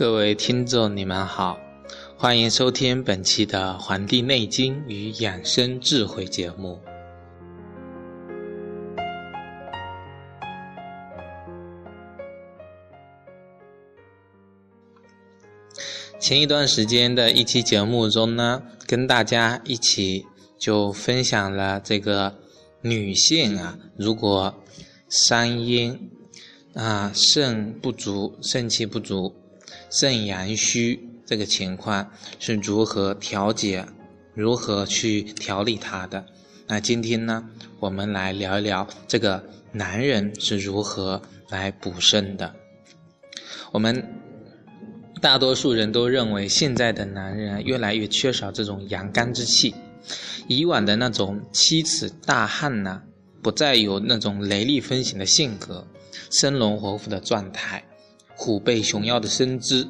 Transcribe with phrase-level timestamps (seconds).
[0.00, 1.58] 各位听众，你们好，
[2.16, 6.80] 欢迎收听本期的《黄帝内经与养生智慧》节目。
[16.18, 20.24] 前一段时间的一期节目中呢，跟大家一起
[20.58, 22.34] 就分享了这个
[22.80, 24.54] 女性啊，如果
[25.10, 26.10] 三阴
[26.72, 29.36] 啊，肾不足、肾气不足、
[29.90, 33.84] 肾阳虚这个情况是如何调节、
[34.34, 36.24] 如何去调理它的？
[36.66, 37.48] 那今天呢，
[37.80, 42.54] 我们来聊一聊这个男人是如何来补肾的。
[43.72, 44.16] 我们。
[45.20, 49.74] 大多数人都认为现在的男人越来越缺少这种阳刚之气，
[50.48, 53.02] 以往的那种七尺大汉呢，
[53.42, 55.86] 不再有那种雷厉风行的性格、
[56.30, 57.84] 生龙活虎的状态、
[58.40, 59.86] 虎背熊腰的身姿，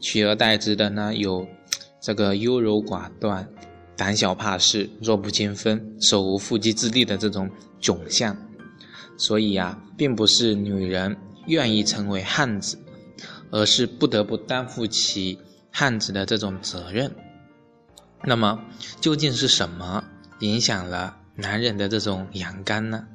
[0.00, 1.44] 取而代之的呢有
[2.00, 3.48] 这个优柔寡断、
[3.96, 8.36] 胆小怕事、弱不禁风、手无缚鸡之力的这种窘相。
[9.16, 11.16] 所以呀，并不是女人
[11.48, 12.78] 愿意成为汉子。
[13.50, 15.38] 而是不得不担负起
[15.72, 17.10] 汉子的这种责任。
[18.22, 18.62] 那么，
[19.00, 20.04] 究竟是什么
[20.40, 23.06] 影响了男人的这种阳刚呢？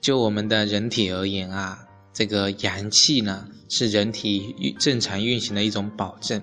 [0.00, 6.40] 就我们的人体而言啊，这个阳气呢，是人体运正常运行的一种保证。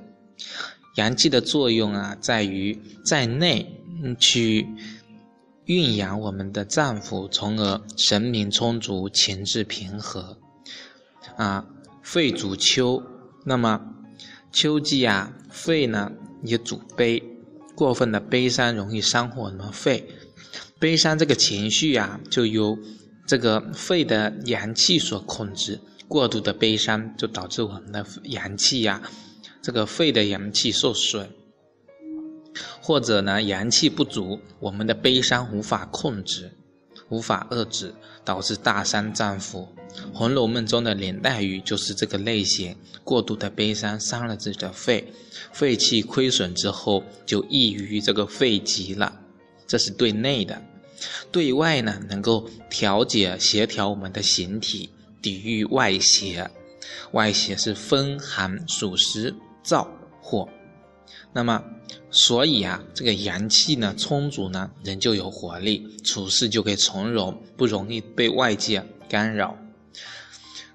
[0.98, 3.82] 阳气的作用啊，在于在内
[4.20, 4.68] 去
[5.66, 10.38] 运养我们的脏腑，从而神明充足，情志平和
[11.38, 11.66] 啊。
[12.04, 13.02] 肺主秋，
[13.46, 13.80] 那么
[14.52, 16.12] 秋季啊，肺呢
[16.44, 17.24] 也主悲，
[17.74, 20.10] 过分的悲伤容易伤我们肺。
[20.80, 22.78] 悲伤这个情绪啊，就由
[23.26, 25.80] 这个肺的阳气所控制。
[26.08, 29.02] 过度的悲伤就导致我们的阳气呀，
[29.62, 31.30] 这个肺的阳气受损，
[32.82, 36.52] 或者呢阳气不足，我们的悲伤无法控制，
[37.08, 37.94] 无法遏制，
[38.26, 39.66] 导致大伤脏腑。
[40.14, 45.14] 《红楼梦》中的林黛玉就是这个类型，过度的悲伤伤了自己的肺，
[45.54, 49.18] 肺气亏损之后就易于这个肺疾了。
[49.66, 50.62] 这是对内的，
[51.32, 54.90] 对外呢能够调节协调我们的形体，
[55.22, 56.50] 抵御外邪。
[57.12, 59.88] 外邪是风寒暑湿燥
[60.22, 60.48] 火，
[61.34, 61.64] 那么
[62.10, 69.58] 所以啊，这个阳气呢充足呢，人就有活力，处事就可以从容，不容易被外界干扰。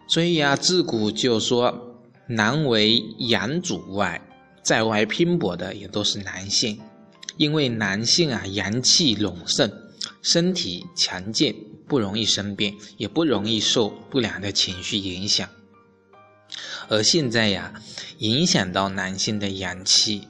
[0.09, 4.21] 所以啊，自古就说男为阳主外，
[4.63, 6.81] 在外拼搏的也都是男性，
[7.37, 9.71] 因为男性啊阳气隆盛，
[10.27, 11.55] 身体强健，
[11.87, 15.49] 不容易生病，也不容易受不良的情绪影响。
[16.89, 17.81] 而现在呀，
[18.19, 20.27] 影响到男性的阳气，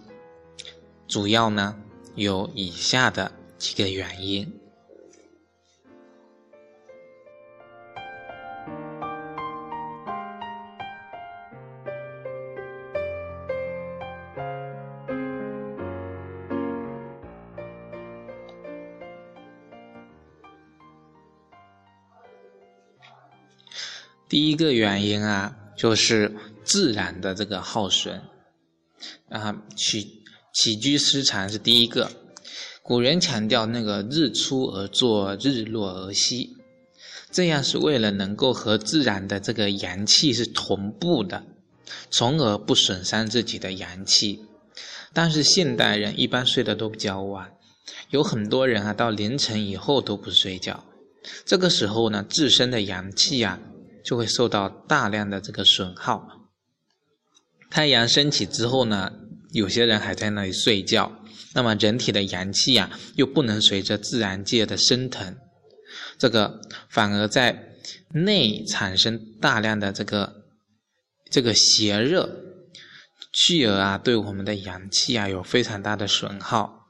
[1.09, 1.75] 主要呢
[2.15, 4.53] 有以下的几个原因。
[24.29, 28.23] 第一个原因啊，就是自然的这个耗损
[29.29, 30.23] 啊，起
[30.53, 32.11] 起居失常是第一个。
[32.83, 36.57] 古人强调那个日出而作，日落而息，
[37.31, 41.45] 这样是为了能够和自然的这个阳气是同步的，
[42.11, 44.41] 从而不损伤自己的阳气。
[45.13, 47.53] 但是现代人一般睡得都比较晚，
[48.11, 50.85] 有很多人啊到凌晨以后都不睡觉，
[51.45, 53.61] 这个时候呢，自身的阳气啊。
[54.07, 56.49] 就会受到大量的这个损耗。
[57.69, 59.13] 太阳升起之后呢，
[59.51, 61.11] 有些人还在那里睡觉，
[61.53, 65.37] 那么人体的阳气啊，又不能随着自然界的升腾，
[66.17, 67.75] 这个反而在
[68.13, 70.45] 内产生大量的这个
[71.29, 72.31] 这个邪热，
[73.33, 76.87] 继而啊，对我们的阳气啊有非常大的损耗。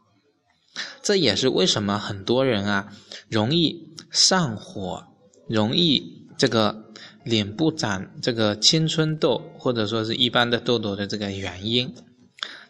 [1.03, 2.93] 这也是为什么很多人啊
[3.31, 5.07] 容易上火，
[5.49, 6.85] 容易这个。
[7.27, 11.93] 脸部长这个青春痘，或者说是一般的痘痘的这个原因，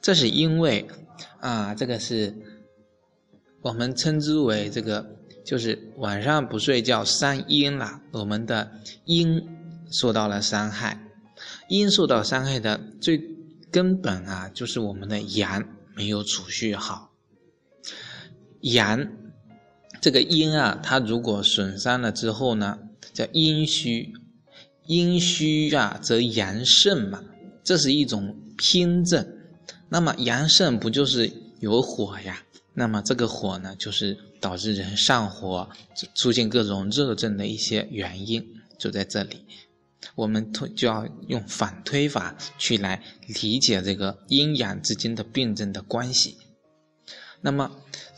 [0.00, 0.88] 这是因为
[1.40, 2.34] 啊，这个是
[3.60, 5.04] 我们称之为这个，
[5.44, 8.72] 就是晚上不睡觉伤阴了，我们的
[9.04, 9.46] 阴
[9.90, 10.98] 受到了伤害，
[11.68, 13.20] 阴受到伤害的最
[13.70, 15.62] 根本啊，就是我们的阳
[15.94, 17.10] 没有储蓄好，
[18.62, 19.06] 阳
[20.00, 22.78] 这个阴啊，它如果损伤了之后呢，
[23.12, 24.12] 叫阴虚。
[24.86, 27.22] 阴虚啊，则阳盛嘛，
[27.64, 29.26] 这是一种偏症。
[29.88, 32.42] 那么阳盛不就是有火呀？
[32.74, 35.68] 那么这个火呢，就是导致人上火、
[36.14, 38.46] 出现各种热症的一些原因，
[38.78, 39.44] 就在这里。
[40.14, 43.02] 我们推就要用反推法去来
[43.42, 46.36] 理解这个阴阳之间的病症的关系。
[47.40, 47.70] 那么，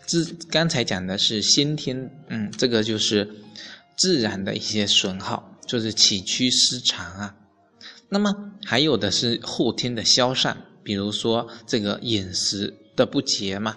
[0.04, 3.30] 自刚才讲的是先天，嗯，这个就是
[3.98, 5.54] 自然的一些损耗。
[5.66, 7.36] 就是起居失常啊，
[8.08, 13.76] 那么还有的是后天的消散，比如说这个饮食的不节嘛。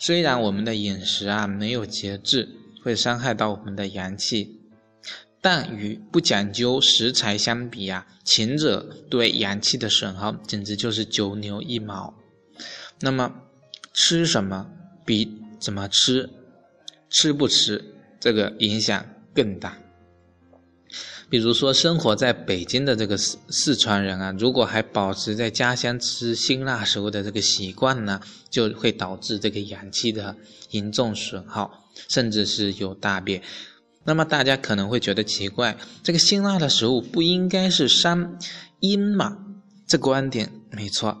[0.00, 2.48] 虽然我们的饮食啊没有节制，
[2.82, 4.62] 会伤害到我们的阳气，
[5.40, 12.12] 但与不讲究食材相比啊，前者对阳气的损耗简直就是九牛一毛。
[12.98, 13.32] 那么
[13.94, 14.68] 吃什么
[15.04, 16.28] 比怎么吃，
[17.08, 19.76] 吃不吃这个影响更大。
[21.30, 28.20] 比如说，生活在北京的这个四四川人啊，如果还保持在家乡吃辛辣食物的这个习惯呢，
[28.50, 30.36] 就会导致这个阳气的
[30.72, 33.42] 严重损耗，甚至是有大便。
[34.04, 38.38] 那么大家可能会觉得奇怪，这个辛辣的食物不应该是伤
[38.80, 39.38] 阴吗？
[39.86, 41.16] 这观点没错，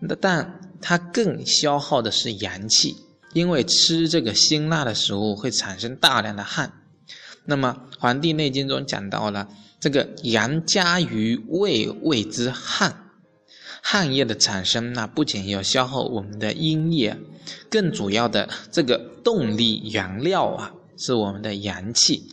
[0.00, 2.96] 那但它更消耗的是阳气，
[3.34, 6.72] 因为吃这个辛辣的食物会产生大量的汗。
[7.44, 9.48] 那么，《黄帝内经》中讲到了
[9.80, 13.10] 这个阳加于胃，谓之汗。
[13.84, 17.18] 汗液的产生，那不仅要消耗我们的阴液，
[17.68, 22.32] 更主要的这个动力原料啊，是我们的阳气。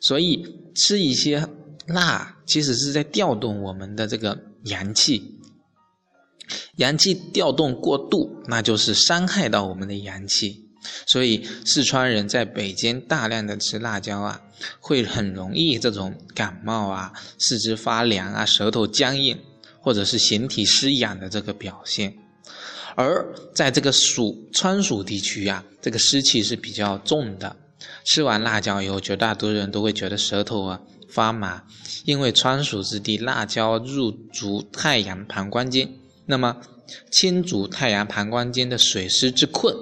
[0.00, 1.48] 所以吃一些
[1.88, 5.40] 辣，其实是在调动我们的这个阳气。
[6.76, 10.61] 阳气调动过度，那就是伤害到我们的阳气。
[11.06, 14.40] 所以四川人在北京大量的吃辣椒啊，
[14.80, 19.38] 会很容易这种感冒啊、四肢发凉啊、舌头僵硬，
[19.80, 22.14] 或者是形体失养的这个表现。
[22.94, 27.56] 而在这个蜀川蜀地区啊，这个湿气是比较重的，
[28.04, 31.62] 吃完辣椒以后，绝大多数人都会觉得舌头啊发麻，
[32.04, 36.56] 因为川蜀之地辣椒入足太阳膀胱经，那么
[37.10, 39.74] 清足太阳膀胱经的水湿之困。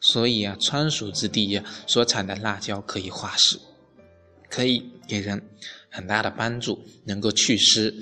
[0.00, 3.58] 所以啊，川蜀之地呀，所产的辣椒可以化湿，
[4.48, 5.42] 可以给人
[5.90, 7.94] 很大的帮助，能够祛湿。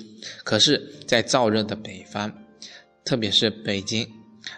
[0.43, 2.31] 可是，在燥热的北方，
[3.03, 4.07] 特别是北京，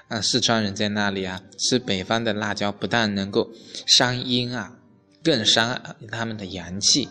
[0.10, 3.52] 啊，四川人在那里啊，吃北方的辣椒，不但能够
[3.86, 4.78] 伤阴啊，
[5.24, 5.82] 更伤
[6.12, 7.08] 他们的阳气。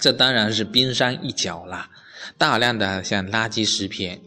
[0.00, 1.90] 这当然是冰山一角啦。
[2.38, 4.20] 大量的像垃圾食品，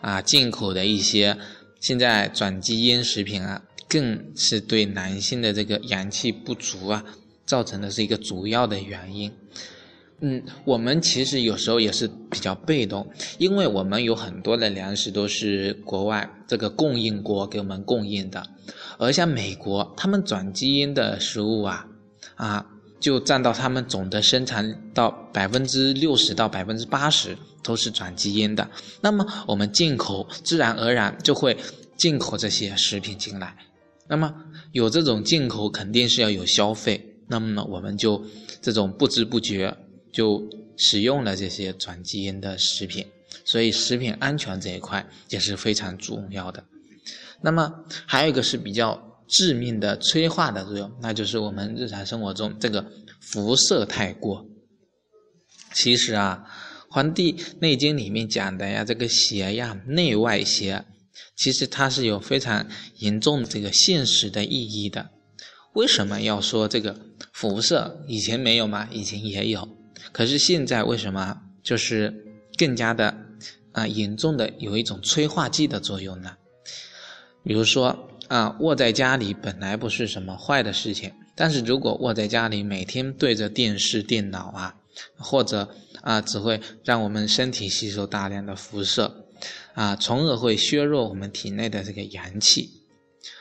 [0.00, 1.36] 啊，进口的一些
[1.80, 3.62] 现在转基因食品啊。
[3.92, 7.04] 更是对男性的这个阳气不足啊，
[7.44, 9.30] 造成的是一个主要的原因。
[10.20, 13.06] 嗯，我们其实有时候也是比较被动，
[13.36, 18.42] 因为我们有很多的粮食都是国外这个供应国给我们供应的，
[18.98, 21.86] 而像美国，他们转基因的食物啊，
[22.36, 22.64] 啊，
[22.98, 28.70] 就占到他们总的生产到百分之六十到百分之八十都是转基因的。
[29.02, 31.58] 那么我们进口自然而然就会
[31.98, 33.54] 进口这些食品进来。
[34.08, 34.34] 那么
[34.72, 37.08] 有这种进口，肯定是要有消费。
[37.28, 38.22] 那么呢，我们就
[38.60, 39.74] 这种不知不觉
[40.12, 40.42] 就
[40.76, 43.06] 使用了这些转基因的食品，
[43.44, 46.64] 所以食品安全这一块也是非常重要的。
[47.40, 47.72] 那么
[48.06, 52.84] 还有一个是比较致命的催化的作用，那就是我们日常生活中这个
[53.20, 54.46] 辐射太过。
[55.72, 56.44] 其实啊，
[56.90, 60.84] 《黄帝内经》里面讲的呀，这个邪呀，内外邪。
[61.36, 62.66] 其实它是有非常
[62.98, 65.10] 严重这个现实的意义的。
[65.74, 66.98] 为什么要说这个
[67.32, 68.04] 辐射？
[68.06, 68.88] 以前没有吗？
[68.92, 69.68] 以前也有。
[70.12, 72.12] 可是现在为什么就是
[72.58, 73.16] 更加的
[73.72, 76.36] 啊严重的有一种催化剂的作用呢？
[77.44, 84.74] 比如说啊，窝在家里本来不是什么坏的事情，但是如果窝在家里每天对着电视、电脑啊，
[85.16, 89.21] 或者啊，只会让我们身体吸收大量的辐射。
[89.74, 92.70] 啊，从而会削弱我们体内的这个阳气，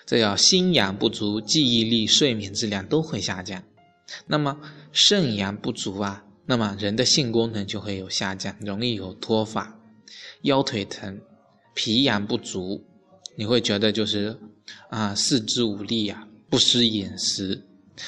[0.06, 3.64] 这叫心阳不足，记忆力、睡眠质量都会下降。
[4.28, 4.60] 那么
[4.92, 9.80] 肾阳不足啊，那么人的性功能就会有下降，容易有脱发、
[10.42, 11.16] 腰腿疼；
[11.74, 12.84] 脾阳不足，
[13.38, 14.38] 你会觉得就是
[14.90, 17.66] 啊四肢无力呀，不思饮食。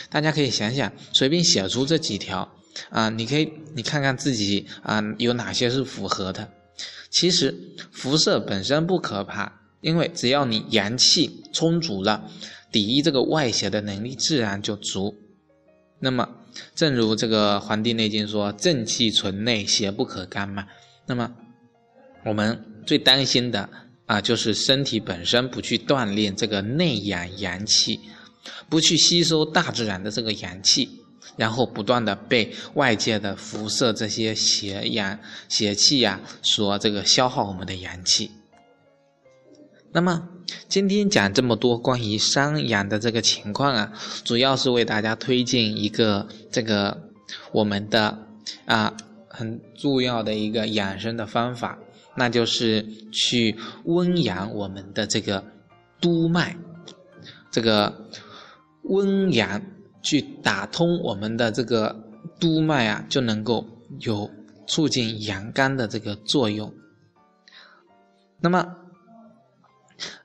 [0.10, 2.52] 大家可以想想，随便写出这几条
[2.90, 6.52] 啊，你可以你看看自己啊有哪些是符合的。
[7.14, 7.56] 其实
[7.92, 12.28] 辐射本身不可怕，因为只要你阳气充足了，
[12.72, 15.16] 抵御这个外邪的能力自然就足。
[16.00, 16.28] 那么，
[16.74, 20.66] 正如这个《黄帝内经》说：“正气存内，邪不可干”嘛。
[21.06, 21.32] 那么，
[22.26, 23.70] 我们最担心的
[24.08, 28.00] 啊，就是身体本身不去锻炼这个内养阳气，
[28.68, 30.90] 不去吸收大自然的这个阳气，
[31.36, 38.32] 然后不断的被外界的辐射这些邪阳邪气呀所这个消耗我们的阳气。
[39.92, 40.30] 那么。
[40.68, 43.94] 今天讲这么多关于伤阳的这个情况啊，
[44.26, 47.10] 主要是为大家推荐一个这个
[47.54, 48.20] 我们的
[48.66, 48.94] 啊
[49.30, 51.80] 很重要的一个养生的方法，
[52.18, 55.44] 那就是去温养我们的这个
[56.02, 56.58] 督脉，
[57.50, 58.06] 这个
[58.84, 59.62] 温阳
[60.04, 61.96] 去打通我们的这个
[62.40, 63.66] 督脉啊，就能够
[64.02, 64.30] 有
[64.68, 66.72] 促进阳刚的这个作用。
[68.40, 68.76] 那么。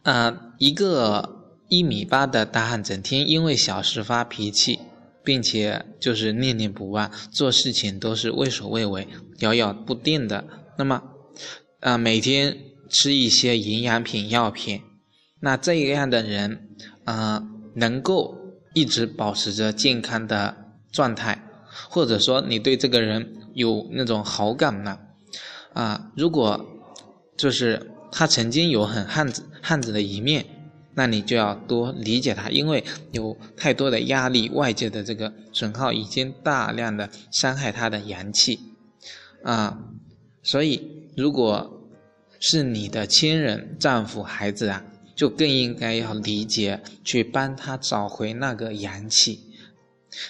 [0.02, 4.80] 啊，一个一米八的大汉，整天因为小事发脾气，
[5.22, 9.06] 并且就是念念不忘，做事情都是畏首畏尾、
[9.40, 10.42] 摇摇不定的。
[10.78, 11.02] 那么，
[11.80, 12.56] 啊，每天
[12.88, 14.80] 吃一些营养品、药品，
[15.40, 16.70] 那这样的人，
[17.04, 18.37] 啊，能够
[18.74, 20.56] 一直保持着健康的
[20.92, 21.42] 状态，
[21.88, 24.98] 或者说你对这个人有那种好感呢？
[25.72, 26.66] 啊，如果
[27.36, 29.44] 就是他曾经有很汉子。
[29.60, 30.46] 汉子的一面，
[30.94, 38.58] 那你就要多理解他，因为有太多的压力，外界的这个损耗已经大量的伤害他的阳气
[39.42, 39.78] 啊，
[40.42, 41.82] 所以如果
[42.40, 44.82] 是你的亲人、丈夫、孩子啊，
[45.18, 49.40] 就更应该要理解，去帮他找回那个阳气。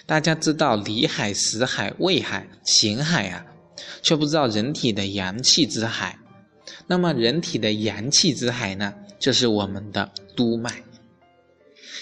[0.06, 3.44] 大家知道里海、死海、胃海、形海啊，
[4.00, 6.18] 却不知道人体的阳气之海。
[6.86, 8.94] 那么人体的阳气之海呢？
[9.18, 10.82] 就是我们的督脉，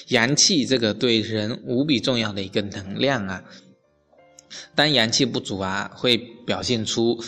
[0.08, 3.42] 阳气这个对人无比重要的一个能量啊。
[4.76, 7.20] 当阳气不足啊，会表现出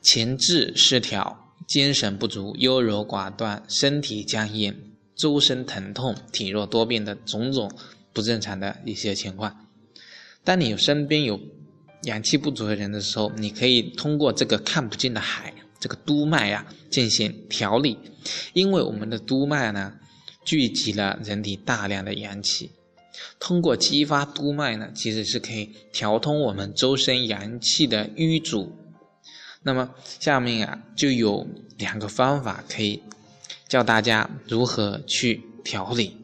[0.00, 7.70] 情志失调、精神不足、优柔寡断、身体僵硬、周身疼痛、体弱多病的种种
[8.12, 9.66] 不正常的一些情况。
[10.42, 11.40] 当你身边有
[12.02, 15.54] 阳气不足的人的时候，你可以通过这个看不见的海。
[15.80, 17.98] 这个督脉呀，进行调理，
[18.54, 19.92] 因为我们的督脉呢，
[20.42, 22.70] 聚集了人体大量的阳气，
[23.38, 28.74] 通过激发督脉呢，其实是可以调通我们周身阳气的瘀阻。
[29.62, 33.02] 那么下面啊，就有两个方法可以
[33.74, 36.16] 教大家如何去调理。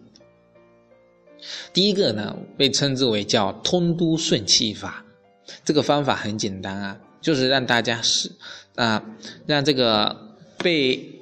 [1.72, 5.04] 第一个呢，被称之为叫通督顺气法，
[5.64, 8.30] 这个方法很简单啊，就是让大家是。
[8.76, 9.04] 啊，
[9.46, 11.20] 让这个被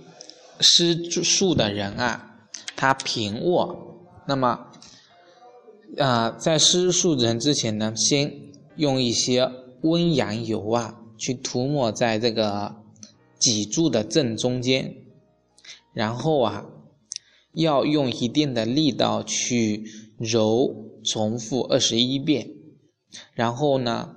[0.61, 2.37] 施术的人啊，
[2.77, 3.97] 他平卧。
[4.27, 4.67] 那么，
[5.97, 8.31] 啊，在施术人之前呢，先
[8.77, 12.77] 用一些温阳油啊，去涂抹在这个
[13.39, 14.95] 脊柱的正中间，
[15.99, 16.67] 然后啊，
[17.53, 19.85] 要用一定的力道去
[20.19, 22.51] 揉，重复二十一遍，
[23.35, 24.15] 然后呢。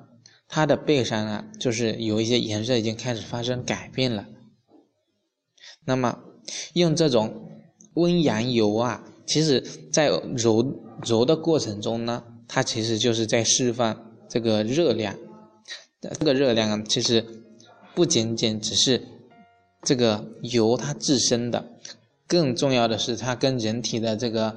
[0.54, 4.28] 它的背上呢，就是有一些颜色已经开始发生改变了。
[5.86, 6.20] 那么
[6.74, 7.48] 用这种
[7.94, 9.62] 温阳油啊，其实
[9.94, 15.16] 在揉揉的过程中呢，它其实就是在释放这个热量。
[16.02, 17.26] 这个热量啊，其实
[17.96, 19.02] 不仅仅只是
[19.84, 21.72] 这个油它自身的，
[22.28, 24.56] 更重要的是它跟人体的这个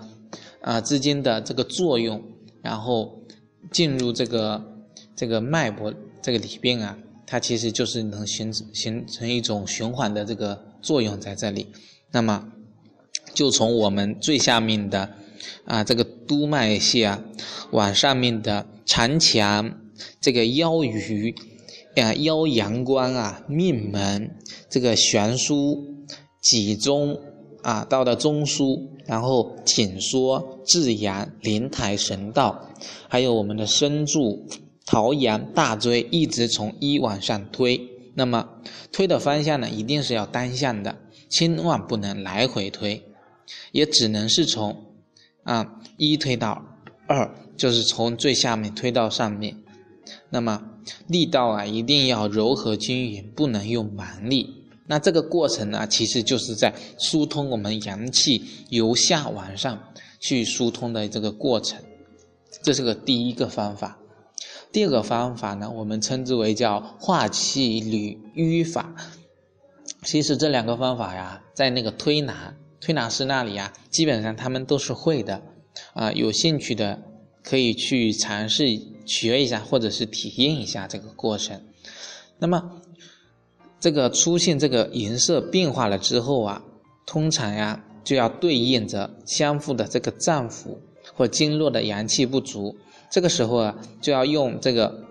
[0.60, 2.22] 啊之间的这个作用，
[2.62, 3.22] 然后
[3.70, 4.70] 进入这个。
[5.16, 11.68] 这个脉搏这个里边啊，它其实就是能形形成一种循环的这个作用在这里。
[12.10, 12.50] 那么，
[13.32, 15.08] 就从我们最下面的
[15.64, 17.22] 啊这个督脉系啊，
[17.70, 19.78] 往上面的长强、
[20.20, 21.32] 这个腰俞
[21.96, 24.36] 啊、腰阳关啊、命门、
[24.68, 25.82] 这个悬枢、
[26.40, 27.18] 脊中
[27.62, 32.68] 啊，到了中枢，然后紧缩、至阳、灵台、神道，
[33.08, 34.46] 还有我们的身柱。
[34.86, 37.80] 桃阳大椎一直从一往上推，
[38.14, 38.46] 那么
[38.92, 40.94] 推的方向呢，一定是要单向的，
[41.30, 43.02] 千万不能来回推，
[43.72, 44.84] 也只能是从
[45.42, 46.62] 啊一推到
[47.06, 49.56] 二，就是从最下面推到上面。
[50.28, 50.62] 那么
[51.06, 54.64] 力道啊，一定要柔和均匀，不能用蛮力。
[54.86, 59.78] 那这个过程呢，其实就是在疏通我们阳气由下往上
[60.20, 61.82] 去疏通的这个过程，
[62.62, 63.98] 这是个第一个方法。
[64.72, 68.94] 第二个方法呢，我们称之为叫化气捋瘀法。
[70.02, 75.40] 其实这两个方法呀，在那个推拿推拿师那里啊，基本上他们都是会的。
[75.92, 77.02] 啊，有兴趣的
[77.44, 81.60] 可以去尝试学一下，或者是体验一下这个过程。
[82.38, 82.80] 那么，
[83.78, 86.64] 这个出现这个颜色变化了之后啊，
[87.06, 90.78] 通常呀就要对应着相互的这个脏腑
[91.14, 92.76] 或经络的阳气不足，
[93.10, 95.04] 这个时候啊就要用这个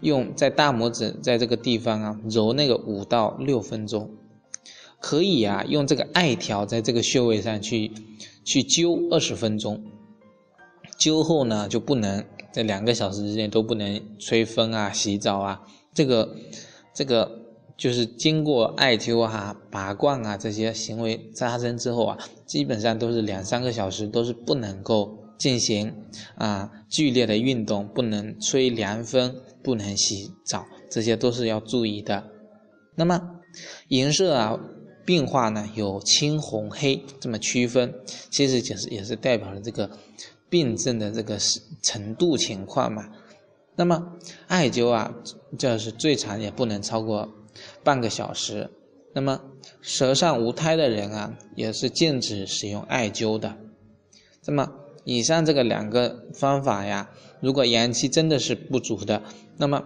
[0.00, 4.10] 用在大拇指在这个地方啊揉那个五到六分钟，
[5.00, 7.90] 可以啊用这个艾条在这个穴位上去
[8.44, 9.82] 去灸二十分钟。
[11.00, 15.62] 灸后呢，就不能在两个小时之内都不能吹风啊、洗澡啊。
[15.94, 16.36] 这个，
[16.94, 17.40] 这个
[17.76, 25.90] 就是经过艾灸啊、拔罐啊这些行为发生之后啊，基本上都是两三个小时都是不能够进行
[26.34, 32.22] 啊剧烈的运动，不能吹凉风，不能洗澡，这些都是要注意的。
[32.94, 33.40] 那么
[33.88, 34.60] 颜色啊
[35.06, 37.94] 变化呢，有青、红、黑这么区分，
[38.30, 39.90] 其实就是也是代表了这个。
[40.50, 41.38] 病症的这个
[41.80, 43.08] 程度情况嘛，
[43.76, 45.14] 那么艾灸啊，
[45.56, 47.32] 就是最长也不能超过
[47.84, 48.68] 半个小时。
[49.12, 49.40] 那么
[49.80, 53.56] 舌上无苔的人啊，也是禁止使用艾灸的。
[54.44, 54.70] 那么
[55.04, 59.22] 以上这个两个方法呀，如果阳气真的是不足的，
[59.56, 59.82] 那么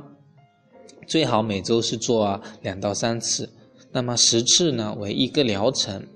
[1.07, 3.51] 最好每周是做两到三次，
[3.93, 6.07] 那么十次呢为一个疗程。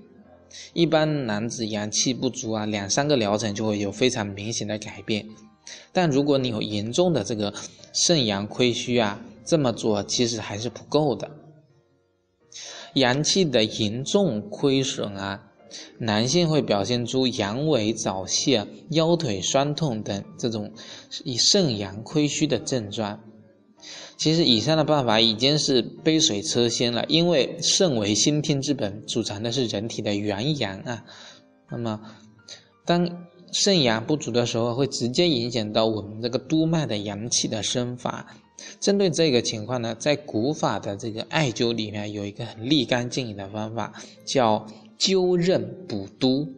[0.73, 5.27] 一般男子阳气不足啊，两三个疗程就会有非常明显的改变。
[5.93, 7.53] 但如果你有严重的这个
[7.93, 11.31] 肾阳亏虚啊，这么做其实还是不够的。
[12.95, 15.51] 阳气的严重亏损啊，
[15.99, 20.73] 男性会表现出阳痿早泄、腰腿酸痛等这种
[21.25, 23.21] 以肾阳亏虚的症状。
[24.19, 31.05] 其实以上的办法已经是杯水车薪了，因为肾为先天之本，储藏的是人体的元阳啊。
[31.71, 32.01] 那么，
[32.85, 38.27] 当肾阳不足的时候，会直接影响到我们这个督脉的阳气的生发。
[38.81, 43.93] 针对这个情况呢，在古法的这个艾灸里面有一个很立竿见影的方法，
[44.25, 44.67] 叫
[44.99, 46.49] 灸任补督。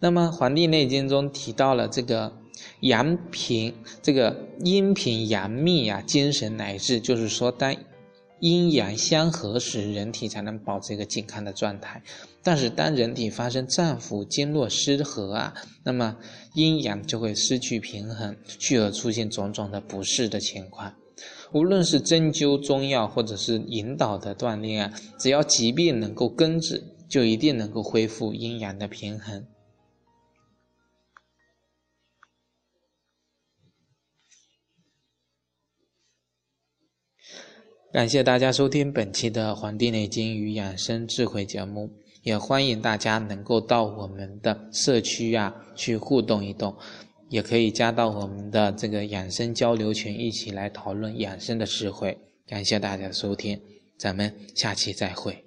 [0.00, 2.32] 那么《黄帝内经》中提到了这个。
[2.80, 7.74] 阳平这个阴平阳秘啊，精神乃至就是说，当
[8.40, 12.00] 阴阳相合时，人体才能保持一个健康的状态。
[12.42, 16.16] 但是，当人体发生脏腑经络失和啊，那么
[16.54, 20.94] 阴阳就会失去平衡，继而出现种种的不适的情况。
[21.52, 29.44] 无论是针灸、中药，或者是引导的锻炼啊，只要疾病能够根治，就一定能够恢复阴阳的平衡。
[37.90, 41.90] 感谢大家收听本期的《黄帝内经与养生智慧》节目，
[42.22, 46.76] 也欢迎大家能够到我们的社区啊去互动一动，
[47.30, 52.18] 也可以加到我们的这个养生交流群，一起来讨论养生的智慧。
[52.46, 53.58] 感谢大家收听，
[53.96, 55.42] 咱们下期再会。